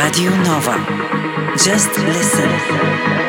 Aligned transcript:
Radio 0.00 0.30
Nova. 0.30 0.76
Just 1.56 1.98
listen. 2.06 3.27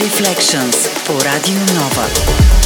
Reflections 0.00 0.88
по 1.06 1.12
Радио 1.24 1.58
Нова. 1.74 2.59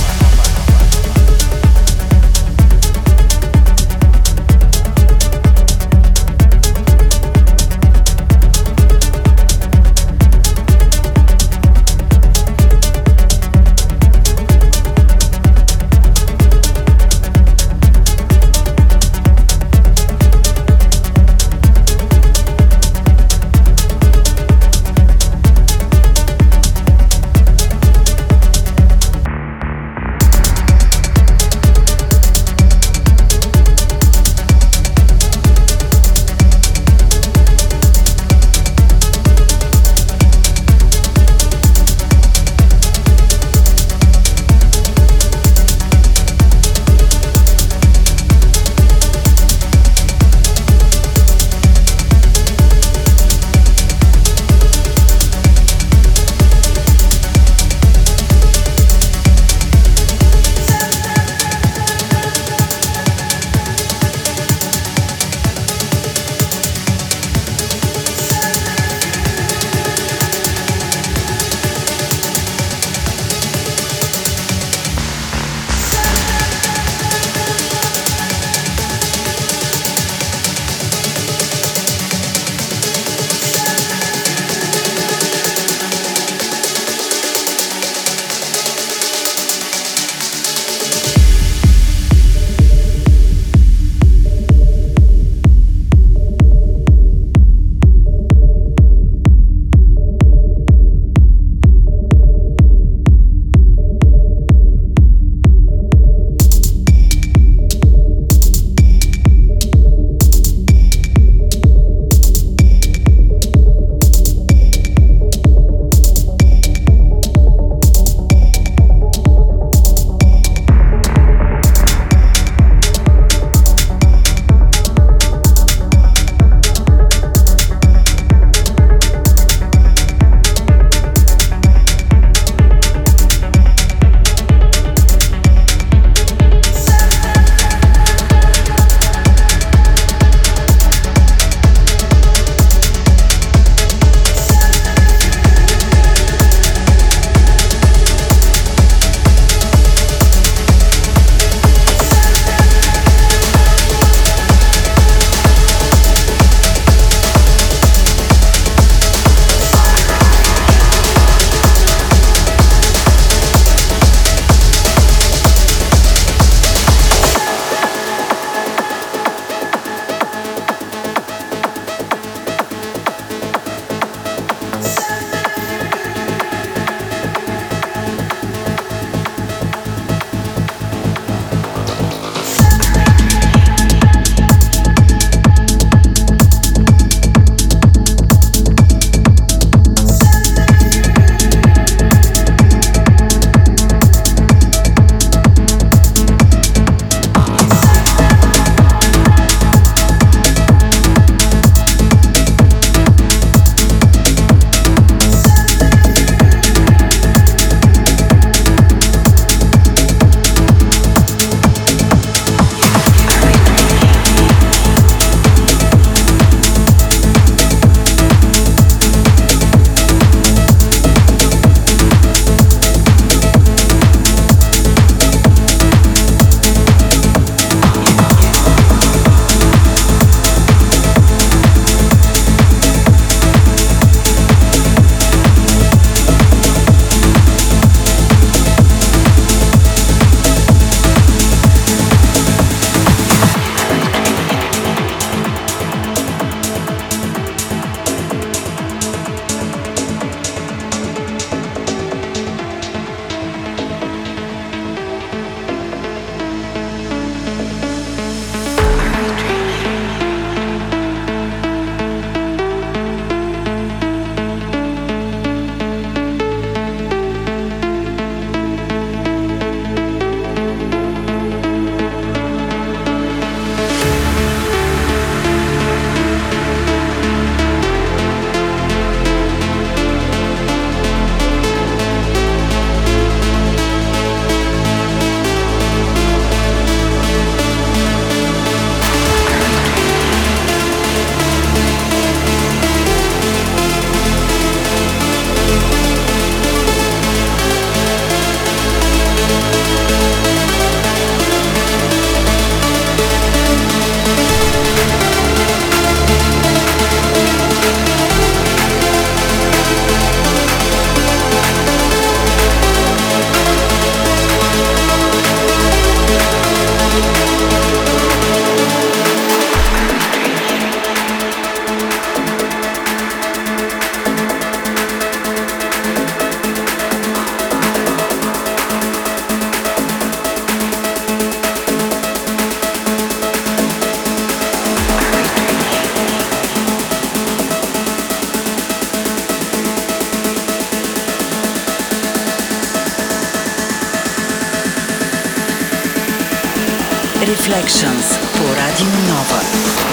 Reflections 347.76 348.40
по 348.54 348.74
Радио 348.74 349.06
Нова. 349.28 350.05